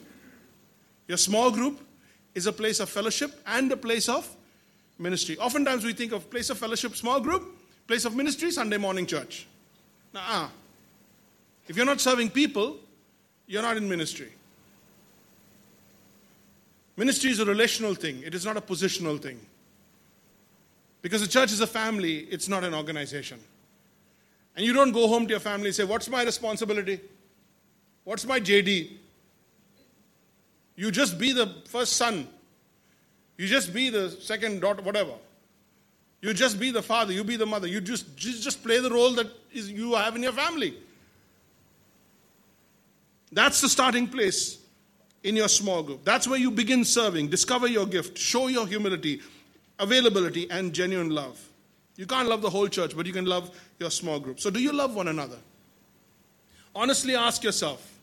[1.08, 1.80] Your small group
[2.34, 4.28] is a place of fellowship and a place of
[4.98, 5.38] ministry.
[5.38, 9.46] Oftentimes we think of place of fellowship, small group, place of ministry, Sunday morning church.
[10.12, 10.48] Nah.
[11.68, 12.76] If you're not serving people,
[13.46, 14.32] you're not in ministry.
[16.96, 19.38] Ministry is a relational thing, it is not a positional thing.
[21.06, 23.38] Because the church is a family, it's not an organization.
[24.56, 26.98] And you don't go home to your family and say, What's my responsibility?
[28.02, 28.90] What's my JD?
[30.74, 32.26] You just be the first son.
[33.36, 35.12] You just be the second daughter, whatever.
[36.22, 37.68] You just be the father, you be the mother.
[37.68, 40.74] You just, just play the role that is, you have in your family.
[43.30, 44.58] That's the starting place
[45.22, 46.04] in your small group.
[46.04, 49.20] That's where you begin serving, discover your gift, show your humility,
[49.78, 51.40] availability, and genuine love.
[51.96, 54.40] You can't love the whole church, but you can love your small group.
[54.40, 55.38] So, do you love one another?
[56.74, 57.98] Honestly ask yourself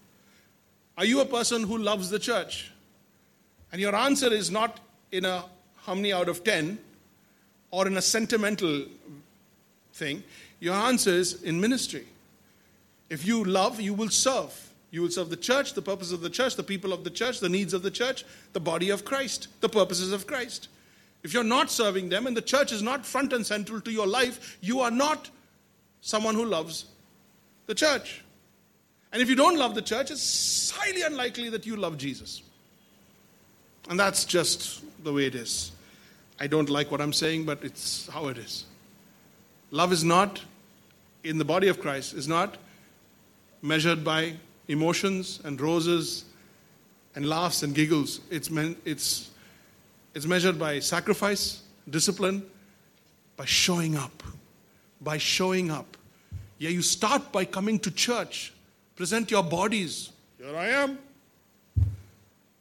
[0.97, 2.71] Are you a person who loves the church?
[3.71, 4.79] And your answer is not
[5.11, 5.45] in a
[5.83, 6.77] how many out of 10
[7.71, 8.85] or in a sentimental
[9.93, 10.23] thing.
[10.59, 12.05] Your answer is in ministry.
[13.09, 14.71] If you love, you will serve.
[14.91, 17.39] You will serve the church, the purpose of the church, the people of the church,
[17.39, 20.67] the needs of the church, the body of Christ, the purposes of Christ.
[21.23, 24.07] If you're not serving them and the church is not front and central to your
[24.07, 25.29] life, you are not
[26.01, 26.85] someone who loves
[27.65, 28.23] the church.
[29.13, 32.41] And if you don't love the church, it's highly unlikely that you love Jesus.
[33.89, 35.71] And that's just the way it is.
[36.39, 38.65] I don't like what I'm saying, but it's how it is.
[39.71, 40.41] Love is not,
[41.23, 42.57] in the body of Christ, is not
[43.61, 44.33] measured by
[44.67, 46.25] emotions and roses
[47.15, 48.19] and laughs and giggles.
[48.29, 49.29] It's, meant, it's
[50.13, 52.43] it's measured by sacrifice, discipline,
[53.35, 54.23] by showing up.
[55.01, 55.97] By showing up.
[56.59, 58.53] Yeah, you start by coming to church,
[58.95, 60.11] present your bodies.
[60.37, 60.97] Here I am.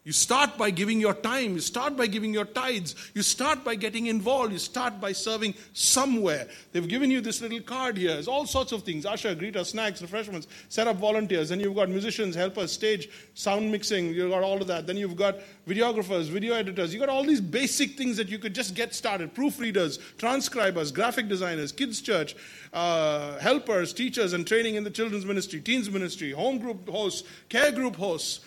[0.04, 1.54] You start by giving your time.
[1.54, 2.96] You start by giving your tithes.
[3.14, 4.52] You start by getting involved.
[4.52, 6.48] You start by serving somewhere.
[6.72, 8.16] They've given you this little card here.
[8.16, 9.06] It's all sorts of things.
[9.06, 11.50] Usher, greeter, snacks, refreshments, set up volunteers.
[11.50, 14.12] Then you've got musicians, helpers, stage, sound mixing.
[14.12, 14.88] You've got all of that.
[14.88, 15.36] Then you've got
[15.68, 16.92] videographers, video editors.
[16.92, 19.32] You've got all these basic things that you could just get started.
[19.36, 22.34] Proofreaders, transcribers, graphic designers, kids church,
[22.72, 27.70] uh, helpers, teachers, and training in the children's ministry, teens ministry, home group hosts, care
[27.70, 28.40] group hosts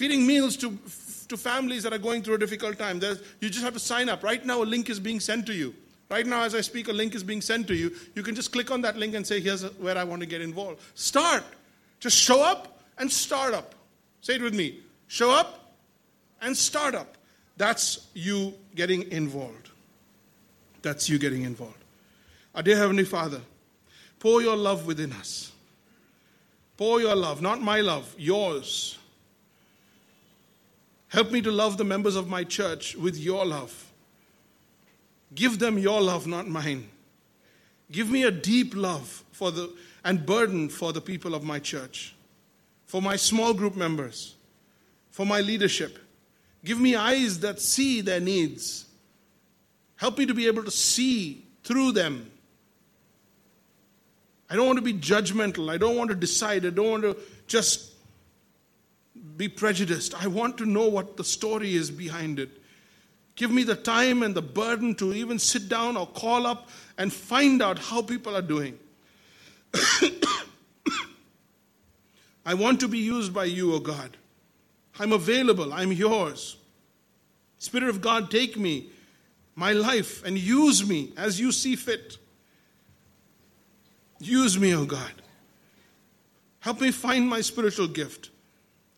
[0.00, 0.78] feeding meals to,
[1.28, 2.98] to families that are going through a difficult time.
[2.98, 4.24] There's, you just have to sign up.
[4.24, 5.74] Right now, a link is being sent to you.
[6.10, 7.94] Right now, as I speak, a link is being sent to you.
[8.14, 10.40] You can just click on that link and say, Here's where I want to get
[10.40, 10.80] involved.
[10.94, 11.44] Start.
[12.00, 13.74] Just show up and start up.
[14.22, 15.74] Say it with me show up
[16.40, 17.16] and start up.
[17.56, 19.70] That's you getting involved.
[20.82, 21.82] That's you getting involved.
[22.54, 23.40] Our dear Heavenly Father,
[24.20, 25.50] pour your love within us.
[26.76, 28.99] Pour your love, not my love, yours
[31.10, 33.92] Help me to love the members of my church with your love.
[35.34, 36.88] Give them your love, not mine.
[37.90, 39.72] Give me a deep love for the
[40.04, 42.14] and burden for the people of my church,
[42.86, 44.36] for my small group members,
[45.10, 45.98] for my leadership.
[46.64, 48.86] Give me eyes that see their needs.
[49.96, 52.30] Help me to be able to see through them.
[54.48, 55.70] I don't want to be judgmental.
[55.70, 56.64] I don't want to decide.
[56.64, 57.89] I don't want to just
[59.36, 60.14] be prejudiced.
[60.22, 62.50] I want to know what the story is behind it.
[63.36, 66.68] Give me the time and the burden to even sit down or call up
[66.98, 68.78] and find out how people are doing.
[72.44, 74.16] I want to be used by you, O God.
[74.98, 75.72] I'm available.
[75.72, 76.56] I'm yours.
[77.58, 78.90] Spirit of God, take me,
[79.54, 82.18] my life, and use me as you see fit.
[84.18, 85.12] Use me, O God.
[86.60, 88.30] Help me find my spiritual gift.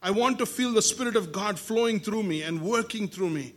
[0.03, 3.55] I want to feel the Spirit of God flowing through me and working through me.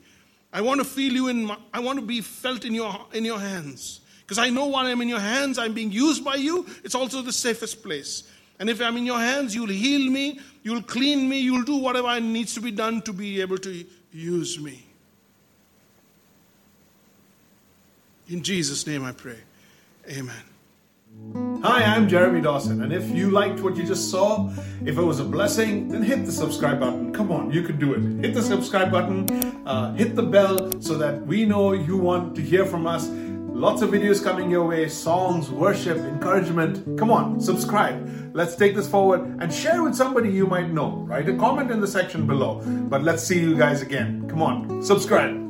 [0.53, 3.25] I want to feel you in my, I want to be felt in your, in
[3.25, 4.01] your hands.
[4.21, 6.65] Because I know when I'm in your hands, I'm being used by you.
[6.83, 8.23] It's also the safest place.
[8.59, 12.19] And if I'm in your hands, you'll heal me, you'll clean me, you'll do whatever
[12.19, 14.85] needs to be done to be able to use me.
[18.29, 19.39] In Jesus' name I pray.
[20.09, 20.54] Amen.
[21.63, 24.51] Hi, I'm Jeremy Dawson, and if you liked what you just saw,
[24.85, 27.11] if it was a blessing, then hit the subscribe button.
[27.11, 28.23] Come on, you can do it.
[28.23, 29.27] Hit the subscribe button,
[29.65, 33.07] uh, hit the bell so that we know you want to hear from us.
[33.07, 36.99] Lots of videos coming your way songs, worship, encouragement.
[36.99, 38.31] Come on, subscribe.
[38.33, 41.05] Let's take this forward and share with somebody you might know.
[41.07, 42.61] Write a comment in the section below.
[42.65, 44.29] But let's see you guys again.
[44.29, 45.44] Come on, subscribe.